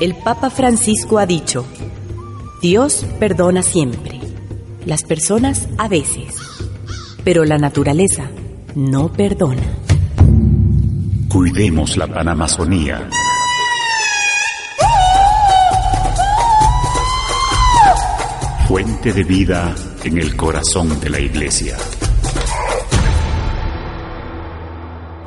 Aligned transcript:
El 0.00 0.14
Papa 0.22 0.50
Francisco 0.50 1.18
ha 1.18 1.26
dicho, 1.26 1.66
Dios 2.62 3.04
perdona 3.18 3.64
siempre, 3.64 4.20
las 4.86 5.02
personas 5.02 5.68
a 5.76 5.88
veces, 5.88 6.36
pero 7.24 7.44
la 7.44 7.58
naturaleza 7.58 8.30
no 8.76 9.10
perdona. 9.12 9.62
Cuidemos 11.28 11.96
la 11.96 12.06
Panamazonía. 12.06 13.08
Fuente 18.68 19.14
de 19.14 19.24
vida 19.24 19.74
en 20.04 20.18
el 20.18 20.36
corazón 20.36 21.00
de 21.00 21.08
la 21.08 21.18
Iglesia. 21.18 21.74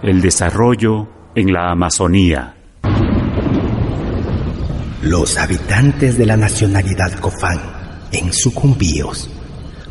El 0.04 0.22
desarrollo 0.22 1.08
en 1.34 1.52
la 1.52 1.72
Amazonía. 1.72 2.54
Los 5.02 5.40
habitantes 5.40 6.20
de 6.20 6.28
la 6.28 6.38
nacionalidad 6.38 7.20
Cofán, 7.20 7.60
en 8.12 8.32
Sucumbíos, 8.32 9.28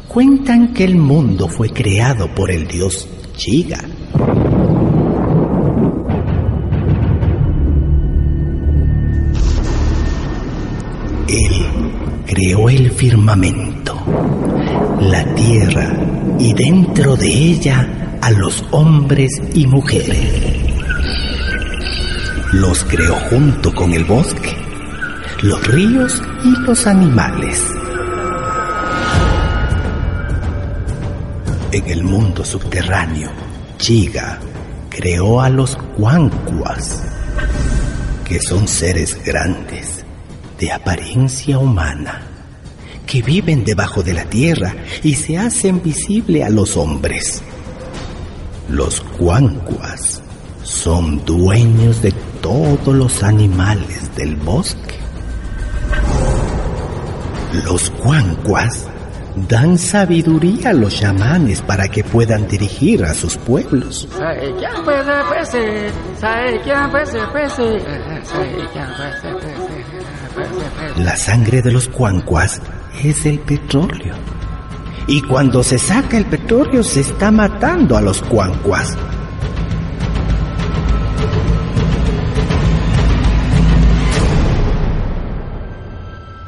cuentan 0.07 0.73
que 0.73 0.85
el 0.85 0.95
mundo 0.95 1.49
fue 1.49 1.71
creado 1.71 2.33
por 2.33 2.53
el 2.53 2.69
dios 2.69 3.09
Chiga. 3.37 3.81
Creó 12.31 12.69
el 12.71 12.93
firmamento, 12.93 14.01
la 15.01 15.35
tierra 15.35 15.93
y 16.39 16.55
dentro 16.55 17.17
de 17.17 17.27
ella 17.27 18.19
a 18.23 18.31
los 18.31 18.65
hombres 18.71 19.33
y 19.53 19.67
mujeres. 19.67 20.33
Los 22.53 22.85
creó 22.85 23.17
junto 23.31 23.75
con 23.75 23.93
el 23.95 24.05
bosque, 24.05 24.57
los 25.43 25.67
ríos 25.67 26.23
y 26.45 26.51
los 26.61 26.87
animales. 26.87 27.67
En 31.73 31.91
el 31.91 32.05
mundo 32.05 32.45
subterráneo, 32.45 33.31
Chiga 33.79 34.39
creó 34.89 35.41
a 35.41 35.51
los 35.51 35.77
Huancuas, 35.99 37.03
que 38.25 38.39
son 38.39 38.69
seres 38.69 39.19
grandes, 39.25 40.00
de 40.61 40.71
apariencia 40.71 41.59
humana, 41.59 42.21
que 43.07 43.23
viven 43.23 43.65
debajo 43.65 44.03
de 44.03 44.13
la 44.13 44.25
tierra 44.27 44.75
y 45.03 45.15
se 45.15 45.39
hacen 45.39 45.83
visible 45.83 46.45
a 46.45 46.51
los 46.51 46.77
hombres. 46.77 47.43
Los 48.69 49.03
Huancuas 49.19 50.23
son 50.63 51.25
dueños 51.25 52.03
de 52.03 52.13
todos 52.43 52.95
los 52.95 53.23
animales 53.23 54.15
del 54.15 54.37
bosque. 54.37 54.97
Los 57.65 57.91
Huancuas 58.05 58.87
dan 59.49 59.79
sabiduría 59.79 60.71
a 60.71 60.73
los 60.75 61.01
chamanes 61.01 61.63
para 61.63 61.89
que 61.89 62.05
puedan 62.05 62.47
dirigir 62.47 63.03
a 63.05 63.15
sus 63.15 63.37
pueblos. 63.39 64.07
La 70.97 71.17
sangre 71.17 71.63
de 71.63 71.73
los 71.73 71.89
cuancuas 71.89 72.61
es 73.03 73.27
el 73.27 73.39
petróleo. 73.41 74.15
Y 75.07 75.23
cuando 75.23 75.63
se 75.63 75.79
saca 75.79 76.17
el 76.17 76.27
petróleo 76.27 76.83
se 76.83 77.01
está 77.01 77.31
matando 77.31 77.97
a 77.97 78.01
los 78.01 78.23
cuancuas. 78.23 78.97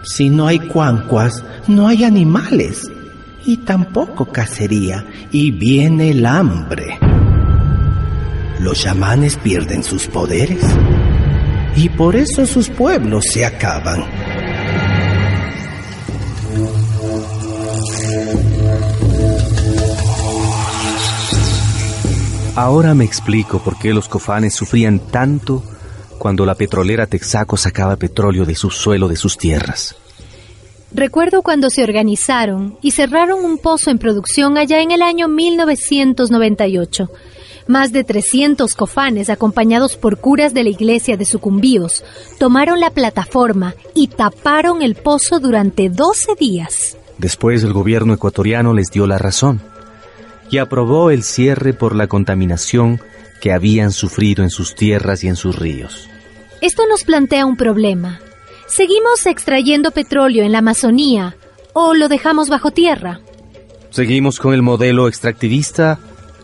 Si 0.04 0.28
no 0.28 0.46
hay 0.46 0.58
cuancuas, 0.58 1.42
no 1.68 1.88
hay 1.88 2.04
animales 2.04 2.90
y 3.44 3.58
tampoco 3.58 4.26
cacería 4.26 5.06
y 5.30 5.50
viene 5.50 6.10
el 6.10 6.26
hambre. 6.26 6.98
Los 8.60 8.80
chamanes 8.80 9.36
pierden 9.38 9.82
sus 9.82 10.06
poderes 10.06 10.62
y 11.76 11.88
por 11.88 12.16
eso 12.16 12.46
sus 12.46 12.68
pueblos 12.68 13.24
se 13.26 13.44
acaban. 13.44 14.04
Ahora 22.54 22.94
me 22.94 23.04
explico 23.04 23.60
por 23.60 23.78
qué 23.78 23.94
los 23.94 24.08
cofanes 24.08 24.54
sufrían 24.54 24.98
tanto 24.98 25.62
cuando 26.18 26.44
la 26.44 26.54
petrolera 26.54 27.06
Texaco 27.06 27.56
sacaba 27.56 27.96
petróleo 27.96 28.44
de 28.44 28.54
su 28.54 28.70
suelo 28.70 29.08
de 29.08 29.16
sus 29.16 29.38
tierras. 29.38 29.96
Recuerdo 30.94 31.40
cuando 31.42 31.70
se 31.70 31.82
organizaron 31.82 32.76
y 32.82 32.90
cerraron 32.90 33.42
un 33.42 33.56
pozo 33.56 33.90
en 33.90 33.98
producción 33.98 34.58
allá 34.58 34.82
en 34.82 34.90
el 34.90 35.00
año 35.00 35.26
1998. 35.28 37.10
Más 37.72 37.90
de 37.90 38.04
300 38.04 38.74
cofanes, 38.74 39.30
acompañados 39.30 39.96
por 39.96 40.18
curas 40.18 40.52
de 40.52 40.62
la 40.62 40.68
iglesia 40.68 41.16
de 41.16 41.24
Sucumbíos, 41.24 42.04
tomaron 42.38 42.80
la 42.80 42.90
plataforma 42.90 43.74
y 43.94 44.08
taparon 44.08 44.82
el 44.82 44.94
pozo 44.94 45.40
durante 45.40 45.88
12 45.88 46.34
días. 46.38 46.98
Después 47.16 47.64
el 47.64 47.72
gobierno 47.72 48.12
ecuatoriano 48.12 48.74
les 48.74 48.90
dio 48.90 49.06
la 49.06 49.16
razón 49.16 49.62
y 50.50 50.58
aprobó 50.58 51.10
el 51.10 51.22
cierre 51.22 51.72
por 51.72 51.96
la 51.96 52.08
contaminación 52.08 53.00
que 53.40 53.54
habían 53.54 53.90
sufrido 53.90 54.42
en 54.42 54.50
sus 54.50 54.74
tierras 54.74 55.24
y 55.24 55.28
en 55.28 55.36
sus 55.36 55.58
ríos. 55.58 56.10
Esto 56.60 56.82
nos 56.90 57.04
plantea 57.04 57.46
un 57.46 57.56
problema. 57.56 58.20
¿Seguimos 58.68 59.24
extrayendo 59.24 59.92
petróleo 59.92 60.44
en 60.44 60.52
la 60.52 60.58
Amazonía 60.58 61.36
o 61.72 61.94
lo 61.94 62.08
dejamos 62.08 62.50
bajo 62.50 62.70
tierra? 62.70 63.20
¿Seguimos 63.88 64.38
con 64.38 64.52
el 64.52 64.60
modelo 64.60 65.08
extractivista 65.08 65.98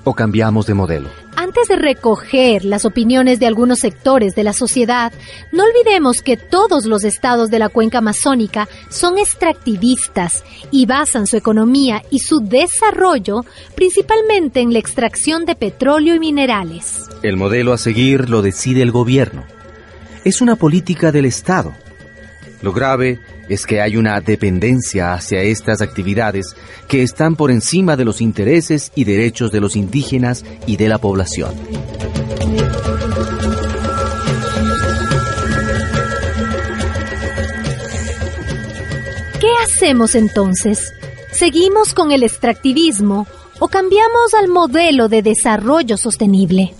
o 0.08 0.14
cambiamos 0.14 0.66
de 0.66 0.74
modelo? 0.74 1.08
Antes 1.36 1.68
de 1.68 1.76
recoger 1.76 2.64
las 2.64 2.84
opiniones 2.84 3.38
de 3.38 3.46
algunos 3.46 3.78
sectores 3.78 4.34
de 4.34 4.42
la 4.42 4.52
sociedad, 4.52 5.12
no 5.52 5.64
olvidemos 5.64 6.22
que 6.22 6.36
todos 6.36 6.84
los 6.84 7.04
estados 7.04 7.50
de 7.50 7.58
la 7.58 7.68
cuenca 7.68 7.98
amazónica 7.98 8.68
son 8.88 9.18
extractivistas 9.18 10.44
y 10.70 10.86
basan 10.86 11.26
su 11.26 11.36
economía 11.36 12.02
y 12.10 12.20
su 12.20 12.40
desarrollo 12.40 13.44
principalmente 13.74 14.60
en 14.60 14.72
la 14.72 14.78
extracción 14.78 15.44
de 15.44 15.54
petróleo 15.54 16.14
y 16.14 16.18
minerales. 16.18 17.08
El 17.22 17.36
modelo 17.36 17.72
a 17.72 17.78
seguir 17.78 18.28
lo 18.28 18.42
decide 18.42 18.82
el 18.82 18.90
gobierno. 18.90 19.44
Es 20.24 20.40
una 20.40 20.56
política 20.56 21.12
del 21.12 21.26
Estado 21.26 21.72
lo 22.62 22.72
grave 22.72 23.20
es 23.48 23.66
que 23.66 23.80
hay 23.80 23.96
una 23.96 24.20
dependencia 24.20 25.14
hacia 25.14 25.42
estas 25.42 25.80
actividades 25.80 26.54
que 26.88 27.02
están 27.02 27.36
por 27.36 27.50
encima 27.50 27.96
de 27.96 28.04
los 28.04 28.20
intereses 28.20 28.92
y 28.94 29.04
derechos 29.04 29.52
de 29.52 29.60
los 29.60 29.76
indígenas 29.76 30.44
y 30.66 30.76
de 30.76 30.88
la 30.88 30.98
población. 30.98 31.54
¿Qué 39.40 39.50
hacemos 39.64 40.14
entonces? 40.14 40.92
¿Seguimos 41.30 41.94
con 41.94 42.10
el 42.10 42.24
extractivismo 42.24 43.26
o 43.60 43.68
cambiamos 43.68 44.34
al 44.40 44.48
modelo 44.48 45.08
de 45.08 45.22
desarrollo 45.22 45.96
sostenible? 45.96 46.74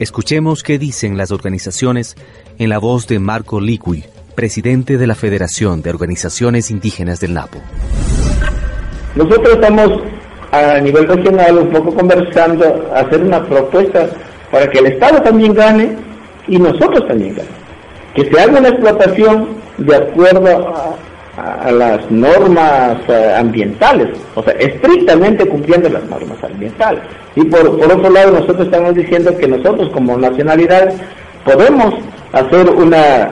Escuchemos 0.00 0.62
qué 0.62 0.78
dicen 0.78 1.16
las 1.16 1.30
organizaciones 1.30 2.16
en 2.58 2.68
la 2.68 2.78
voz 2.78 3.06
de 3.06 3.18
Marco 3.18 3.60
Liqui, 3.60 4.04
presidente 4.30 4.98
de 4.98 5.06
la 5.06 5.14
Federación 5.14 5.82
de 5.82 5.90
Organizaciones 5.90 6.70
Indígenas 6.70 7.20
del 7.20 7.34
Napo. 7.34 7.58
Nosotros 9.16 9.54
estamos 9.54 10.02
a 10.52 10.80
nivel 10.80 11.06
regional 11.06 11.58
un 11.58 11.70
poco 11.70 11.94
conversando, 11.94 12.90
hacer 12.94 13.22
una 13.22 13.44
propuesta 13.44 14.08
para 14.50 14.68
que 14.68 14.78
el 14.78 14.86
Estado 14.86 15.22
también 15.22 15.54
gane 15.54 15.96
y 16.48 16.58
nosotros 16.58 17.06
también 17.06 17.34
ganemos. 17.34 17.60
Que 18.14 18.24
se 18.24 18.40
haga 18.40 18.58
una 18.58 18.68
explotación 18.68 19.48
de 19.78 19.96
acuerdo 19.96 20.74
a, 20.74 20.96
las 21.70 22.10
normas 22.10 22.98
eh, 23.08 23.34
ambientales, 23.38 24.08
o 24.34 24.42
sea, 24.42 24.52
estrictamente 24.54 25.46
cumpliendo 25.46 25.88
las 25.88 26.04
normas 26.04 26.36
ambientales. 26.42 27.00
Y 27.34 27.44
por, 27.44 27.66
otro 27.66 28.10
lado, 28.10 28.32
nosotros 28.32 28.66
estamos 28.66 28.94
diciendo 28.94 29.34
que 29.38 29.48
nosotros 29.48 29.88
como 29.90 30.18
nacionalidad 30.18 30.92
podemos 31.44 31.94
hacer 32.32 32.68
una 32.68 33.30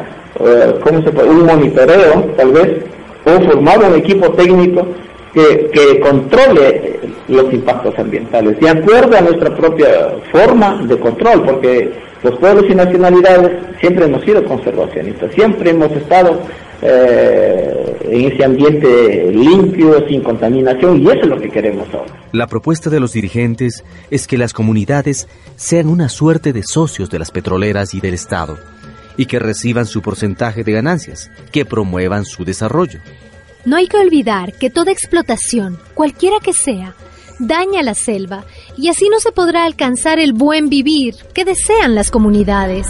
¿cómo 0.82 1.02
se 1.02 1.11
puede? 1.11 1.31
un 1.31 1.46
monitoreo, 1.46 2.32
tal 2.37 2.52
vez, 2.52 2.85
o 3.25 3.40
formar 3.44 3.79
un 3.79 3.94
equipo 3.96 4.31
técnico 4.32 4.87
que, 5.32 5.70
que, 5.73 6.00
controle 6.00 7.00
los 7.29 7.52
impactos 7.52 7.99
ambientales, 7.99 8.58
de 8.58 8.69
acuerdo 8.70 9.17
a 9.17 9.20
nuestra 9.20 9.55
propia 9.55 10.14
forma 10.32 10.82
de 10.87 10.99
control, 10.99 11.44
porque 11.44 11.90
los 12.23 12.37
pueblos 12.38 12.64
y 12.69 12.75
nacionalidades 12.75 13.50
siempre 13.81 14.06
hemos 14.06 14.25
sido 14.25 14.44
conservacionistas, 14.44 15.32
siempre 15.35 15.70
hemos 15.70 15.93
estado 15.93 16.40
eh, 16.81 17.96
en 18.02 18.32
ese 18.32 18.44
ambiente 18.44 19.32
limpio, 19.32 20.06
sin 20.08 20.23
contaminación, 20.23 21.02
y 21.02 21.08
eso 21.08 21.23
es 21.23 21.26
lo 21.26 21.40
que 21.40 21.49
queremos 21.49 21.88
ahora. 21.93 22.12
La 22.32 22.46
propuesta 22.46 22.88
de 22.88 23.00
los 23.00 23.12
dirigentes 23.12 23.85
es 24.11 24.26
que 24.26 24.38
las 24.38 24.52
comunidades 24.52 25.29
sean 25.56 25.88
una 25.88 26.08
suerte 26.08 26.52
de 26.52 26.62
socios 26.62 27.11
de 27.11 27.19
las 27.19 27.31
petroleras 27.31 27.94
y 27.94 28.00
del 28.00 28.14
Estado, 28.14 28.58
y 29.18 29.26
que 29.26 29.38
reciban 29.38 29.84
su 29.84 30.00
porcentaje 30.00 30.64
de 30.64 30.72
ganancias, 30.72 31.30
que 31.52 31.66
promuevan 31.66 32.24
su 32.24 32.46
desarrollo. 32.46 33.00
No 33.66 33.76
hay 33.76 33.88
que 33.88 33.98
olvidar 33.98 34.54
que 34.54 34.70
toda 34.70 34.92
explotación, 34.92 35.78
cualquiera 35.92 36.36
que 36.42 36.54
sea, 36.54 36.94
daña 37.38 37.82
la 37.82 37.94
selva 37.94 38.44
y 38.78 38.88
así 38.88 39.08
no 39.10 39.20
se 39.20 39.32
podrá 39.32 39.66
alcanzar 39.66 40.18
el 40.18 40.32
buen 40.32 40.70
vivir 40.70 41.16
que 41.34 41.44
desean 41.44 41.94
las 41.94 42.10
comunidades. 42.10 42.86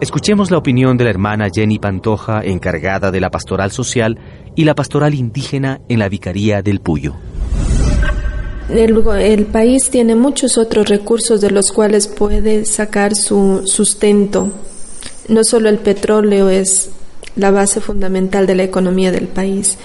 Escuchemos 0.00 0.50
la 0.50 0.58
opinión 0.58 0.98
de 0.98 1.04
la 1.04 1.10
hermana 1.10 1.48
Jenny 1.52 1.78
Pantoja, 1.78 2.42
encargada 2.44 3.10
de 3.10 3.20
la 3.20 3.30
pastoral 3.30 3.70
social 3.70 4.18
y 4.54 4.64
la 4.64 4.74
pastoral 4.74 5.14
indígena 5.14 5.80
en 5.88 5.98
la 5.98 6.08
Vicaría 6.10 6.62
del 6.62 6.80
Puyo. 6.80 7.14
El, 8.68 9.46
país 9.46 9.90
tiene 9.90 10.14
muchos 10.14 10.56
otros 10.56 10.88
recursos 10.88 11.40
de 11.40 11.50
los 11.50 11.70
cuales 11.70 12.06
puede 12.06 12.64
sacar 12.64 13.14
su 13.14 13.62
sustento. 13.66 14.50
No 15.28 15.44
solo 15.44 15.68
el 15.68 15.78
petróleo 15.78 16.48
es 16.48 16.88
la 17.36 17.50
base 17.50 17.80
fundamental 17.80 18.46
de 18.46 18.54
la 18.54 18.62
economía 18.62 19.12
del 19.12 19.28
país. 19.28 19.76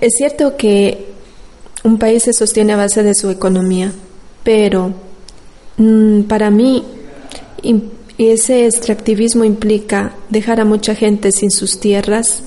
Es 0.00 0.14
cierto 0.16 0.56
que 0.56 1.08
un 1.84 1.98
país 1.98 2.22
se 2.22 2.32
sostiene 2.32 2.72
a 2.72 2.76
base 2.76 3.02
de 3.02 3.14
su 3.14 3.28
economía, 3.28 3.92
pero 4.42 4.94
mm, 5.76 6.22
para 6.22 6.50
mí 6.50 6.84
ese 8.16 8.66
extractivismo 8.66 9.44
implica 9.44 10.14
dejar 10.30 10.60
a 10.60 10.64
mucha 10.64 10.94
gente 10.94 11.32
sin 11.32 11.50
sus 11.50 11.78
tierras, 11.78 12.42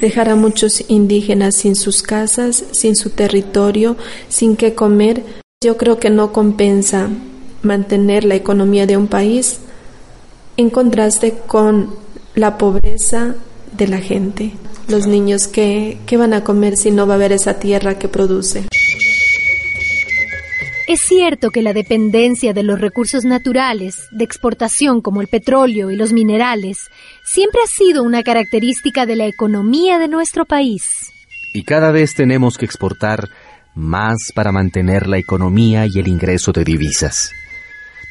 dejar 0.00 0.28
a 0.28 0.36
muchos 0.36 0.84
indígenas 0.88 1.56
sin 1.56 1.74
sus 1.74 2.02
casas, 2.02 2.64
sin 2.72 2.96
su 2.96 3.10
territorio, 3.10 3.96
sin 4.28 4.56
qué 4.56 4.74
comer. 4.74 5.22
Yo 5.62 5.76
creo 5.76 5.98
que 5.98 6.10
no 6.10 6.32
compensa 6.32 7.08
mantener 7.62 8.24
la 8.24 8.36
economía 8.36 8.86
de 8.86 8.96
un 8.96 9.08
país 9.08 9.58
en 10.56 10.70
contraste 10.70 11.34
con 11.46 11.94
la 12.34 12.58
pobreza 12.58 13.34
de 13.76 13.88
la 13.88 13.98
gente. 13.98 14.52
Los 14.88 15.06
niños, 15.06 15.48
¿qué, 15.48 15.98
¿qué 16.06 16.16
van 16.16 16.32
a 16.32 16.44
comer 16.44 16.76
si 16.76 16.90
no 16.90 17.06
va 17.06 17.14
a 17.14 17.16
haber 17.16 17.32
esa 17.32 17.58
tierra 17.58 17.98
que 17.98 18.08
produce? 18.08 18.64
Es 20.88 21.00
cierto 21.02 21.50
que 21.50 21.60
la 21.60 21.74
dependencia 21.74 22.54
de 22.54 22.62
los 22.62 22.80
recursos 22.80 23.26
naturales, 23.26 24.08
de 24.10 24.24
exportación 24.24 25.02
como 25.02 25.20
el 25.20 25.28
petróleo 25.28 25.90
y 25.90 25.96
los 25.96 26.14
minerales, 26.14 26.78
siempre 27.30 27.60
ha 27.62 27.66
sido 27.66 28.02
una 28.02 28.22
característica 28.22 29.04
de 29.04 29.16
la 29.16 29.26
economía 29.26 29.98
de 29.98 30.08
nuestro 30.08 30.46
país. 30.46 31.12
Y 31.52 31.62
cada 31.62 31.90
vez 31.90 32.14
tenemos 32.14 32.56
que 32.56 32.64
exportar 32.64 33.28
más 33.74 34.32
para 34.34 34.50
mantener 34.50 35.06
la 35.06 35.18
economía 35.18 35.86
y 35.86 35.98
el 35.98 36.08
ingreso 36.08 36.52
de 36.52 36.64
divisas. 36.64 37.30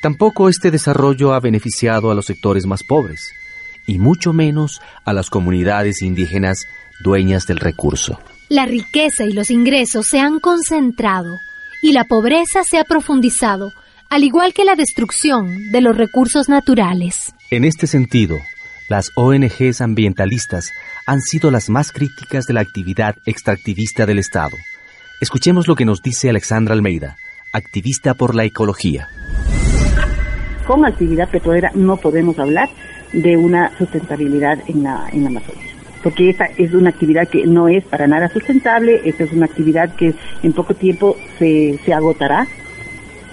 Tampoco 0.02 0.50
este 0.50 0.70
desarrollo 0.70 1.34
ha 1.34 1.40
beneficiado 1.40 2.12
a 2.12 2.16
los 2.16 2.28
sectores 2.28 2.66
más 2.68 2.84
pobres 2.84 3.32
y 3.88 3.98
mucho 3.98 4.34
menos 4.34 4.82
a 5.04 5.14
las 5.14 5.30
comunidades 5.30 6.02
indígenas 6.02 6.68
dueñas 7.04 7.48
del 7.48 7.58
recurso. 7.58 8.20
La 8.50 8.66
riqueza 8.66 9.26
y 9.26 9.34
los 9.34 9.50
ingresos 9.50 10.08
se 10.08 10.20
han 10.20 10.40
concentrado 10.40 11.38
y 11.82 11.92
la 11.92 12.04
pobreza 12.04 12.64
se 12.64 12.78
ha 12.78 12.84
profundizado, 12.84 13.72
al 14.10 14.24
igual 14.24 14.54
que 14.54 14.64
la 14.64 14.76
destrucción 14.76 15.72
de 15.72 15.82
los 15.82 15.98
recursos 15.98 16.48
naturales. 16.50 17.34
En 17.50 17.64
este 17.66 17.88
sentido, 17.88 18.38
las 18.90 19.12
ONGs 19.16 19.82
ambientalistas 19.82 20.72
han 21.06 21.22
sido 21.22 21.52
las 21.52 21.70
más 21.70 21.92
críticas 21.92 22.46
de 22.46 22.54
la 22.54 22.62
actividad 22.62 23.16
extractivista 23.26 24.06
del 24.06 24.20
Estado. 24.20 24.56
Escuchemos 25.20 25.68
lo 25.68 25.76
que 25.76 25.86
nos 25.86 26.02
dice 26.02 26.30
Alexandra 26.30 26.74
Almeida, 26.74 27.18
activista 27.52 28.14
por 28.14 28.36
la 28.36 28.46
ecología. 28.46 29.10
Con 30.66 30.86
actividad 30.86 31.30
petrolera 31.30 31.72
no 31.74 31.98
podemos 31.98 32.38
hablar 32.40 32.70
de 33.14 33.38
una 33.38 33.76
sustentabilidad 33.78 34.60
en 34.68 34.84
la, 34.84 35.10
en 35.12 35.24
la 35.24 35.30
Amazonia. 35.30 35.64
Porque 36.04 36.30
esa 36.30 36.46
es 36.58 36.74
una 36.74 36.90
actividad 36.90 37.28
que 37.28 37.46
no 37.46 37.68
es 37.68 37.84
para 37.86 38.08
nada 38.08 38.30
sustentable, 38.30 39.02
esta 39.04 39.24
es 39.24 39.32
una 39.32 39.46
actividad 39.46 39.96
que 39.96 40.14
en 40.44 40.54
poco 40.54 40.74
tiempo 40.74 41.18
se, 41.40 41.80
se 41.84 41.94
agotará 41.94 42.48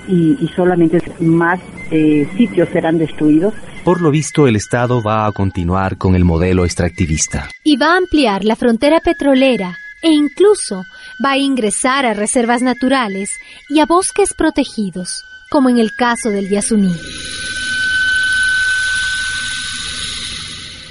y, 0.09 0.37
y 0.41 0.49
solamente 0.55 1.01
más 1.21 1.61
eh, 1.91 2.29
sitios 2.37 2.69
serán 2.71 2.99
destruidos. 2.99 3.55
Por 3.85 4.01
lo 4.01 4.11
visto, 4.11 4.47
el 4.47 4.57
Estado 4.57 5.03
va 5.03 5.27
a 5.27 5.33
continuar 5.33 5.99
con 5.99 6.15
el 6.15 6.25
modelo 6.25 6.65
extractivista. 6.65 7.49
Y 7.63 7.77
va 7.77 7.95
a 7.95 7.99
ampliar 7.99 8.45
la 8.45 8.57
frontera 8.57 9.01
petrolera 9.01 9.77
e 10.03 10.11
incluso 10.11 10.85
va 11.25 11.33
a 11.33 11.39
ingresar 11.39 12.07
a 12.07 12.15
reservas 12.15 12.63
naturales 12.63 13.31
y 13.69 13.81
a 13.81 13.87
bosques 13.87 14.35
protegidos, 14.35 15.25
como 15.51 15.69
en 15.69 15.79
el 15.79 15.95
caso 15.95 16.31
del 16.31 16.49
Yasuní. 16.49 16.95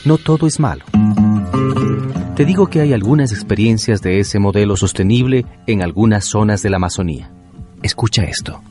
no 0.05 0.17
todo 0.17 0.47
es 0.47 0.59
malo. 0.59 0.85
Te 2.35 2.45
digo 2.45 2.67
que 2.67 2.81
hay 2.81 2.93
algunas 2.93 3.31
experiencias 3.31 4.01
de 4.01 4.19
ese 4.19 4.39
modelo 4.39 4.75
sostenible 4.75 5.45
en 5.67 5.83
algunas 5.83 6.25
zonas 6.25 6.61
de 6.63 6.69
la 6.69 6.77
Amazonía. 6.77 7.31
Escucha 7.83 8.23
esto. 8.23 8.61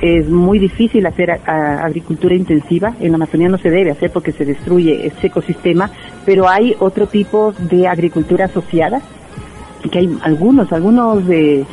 Es 0.00 0.28
muy 0.28 0.58
difícil 0.60 1.04
hacer 1.06 1.40
agricultura 1.44 2.34
intensiva. 2.34 2.94
En 3.00 3.10
la 3.10 3.16
Amazonía 3.16 3.48
no 3.48 3.58
se 3.58 3.70
debe 3.70 3.90
hacer 3.90 4.10
porque 4.12 4.32
se 4.32 4.44
destruye 4.44 5.06
ese 5.06 5.26
ecosistema, 5.26 5.90
pero 6.24 6.48
hay 6.48 6.76
otro 6.78 7.08
tipo 7.08 7.52
de 7.52 7.88
agricultura 7.88 8.44
asociada, 8.44 9.00
que 9.90 9.98
hay 9.98 10.18
algunos, 10.22 10.72
algunos 10.72 11.26
de 11.26 11.66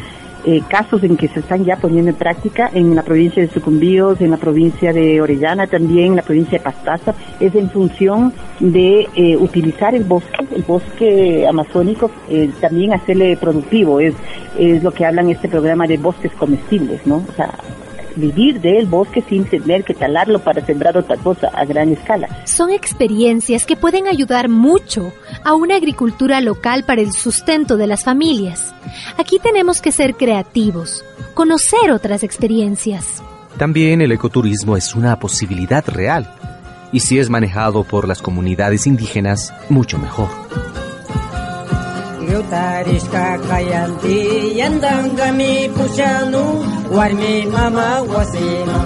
eh, 0.48 0.62
casos 0.68 1.04
en 1.04 1.18
que 1.18 1.28
se 1.28 1.40
están 1.40 1.66
ya 1.66 1.78
poniendo 1.78 2.12
en 2.12 2.18
práctica 2.18 2.70
en 2.72 2.96
la 2.96 3.02
provincia 3.02 3.42
de 3.42 3.50
Sucumbíos, 3.50 4.22
en 4.22 4.30
la 4.30 4.38
provincia 4.38 4.94
de 4.94 5.20
Orellana 5.20 5.66
también, 5.66 6.08
en 6.08 6.16
la 6.18 6.22
provincia 6.22 6.60
de 6.60 6.64
Pastaza, 6.64 7.16
es 7.40 7.56
en 7.56 7.70
función 7.72 8.32
de 8.60 9.08
eh, 9.16 9.38
utilizar 9.38 9.96
el 9.96 10.04
bosque, 10.04 10.46
el 10.56 10.62
bosque 10.62 11.48
amazónico, 11.48 12.12
eh, 12.30 12.52
también 12.62 12.94
hacerle 12.94 13.38
productivo, 13.38 14.00
es, 14.00 14.14
es 14.58 14.84
lo 14.84 14.92
que 14.92 15.06
hablan 15.06 15.32
este 15.32 15.48
programa 15.48 15.88
de 15.88 15.98
bosques 15.98 16.32
comestibles, 16.34 17.06
¿no? 17.08 17.24
O 17.28 17.34
sea, 17.36 17.52
vivir 18.16 18.62
del 18.62 18.86
bosque 18.86 19.24
sin 19.28 19.46
tener 19.46 19.84
que 19.84 19.94
talarlo 19.94 20.40
para 20.40 20.66
sembrar 20.66 20.98
otra 20.98 21.18
cosa 21.18 21.48
a 21.54 21.66
gran 21.66 21.92
escala. 21.92 22.28
Son 22.46 22.72
experiencias 22.72 23.66
que 23.66 23.76
pueden 23.76 24.08
ayudar 24.08 24.50
mucho 24.50 25.14
a 25.44 25.54
una 25.54 25.76
agricultura 25.76 26.42
local 26.42 26.84
para 26.84 27.02
el 27.02 27.12
sustento 27.12 27.78
de 27.78 27.88
las 27.88 28.04
familias. 28.04 28.74
Aquí 29.18 29.40
tenemos 29.40 29.82
que 29.82 29.92
ser 29.92 30.16
creativos, 30.16 31.04
conocer 31.34 31.92
otras 31.92 32.24
experiencias. 32.24 33.22
También 33.58 34.02
el 34.02 34.12
ecoturismo 34.12 34.76
es 34.76 34.96
una 34.96 35.18
posibilidad 35.20 35.86
real 35.88 36.30
y 36.92 37.00
si 37.02 37.20
es 37.20 37.30
manejado 37.30 37.84
por 37.84 38.08
las 38.08 38.22
comunidades 38.22 38.88
indígenas, 38.88 39.54
mucho 39.70 39.98
mejor. 39.98 40.30
Yutarishka 42.32 43.26
kayanti 43.48 44.18
yandangami 44.60 45.70
pushanu 45.76 46.44
warmi 46.96 47.46
mama 47.56 48.02
wasima 48.12 48.78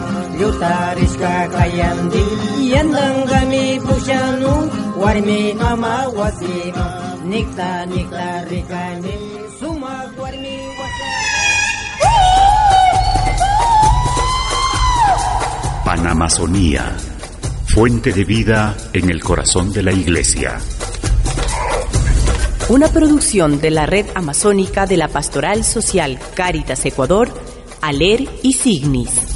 Yutarishka 0.41 1.33
kayanti 1.55 2.23
yandangami 2.73 3.63
pushanu 3.85 4.51
warmi 5.01 5.53
mama 5.61 5.93
wasima 6.17 6.85
Nikta 7.29 7.85
nikta 7.91 8.27
rikami 8.49 9.15
suma 9.59 9.93
warmi 10.19 10.55
Panamazonía, 15.85 16.95
fuente 17.65 18.13
de 18.13 18.23
vida 18.23 18.75
en 18.93 19.09
el 19.09 19.23
corazón 19.23 19.73
de 19.73 19.81
la 19.81 19.91
iglesia 19.91 20.59
una 22.69 22.87
producción 22.87 23.59
de 23.59 23.71
la 23.71 23.87
Red 23.87 24.05
Amazónica 24.13 24.85
de 24.85 24.95
la 24.95 25.07
Pastoral 25.07 25.63
Social 25.63 26.19
Caritas 26.35 26.85
Ecuador, 26.85 27.29
ALER 27.81 28.29
y 28.43 28.53
Signis. 28.53 29.28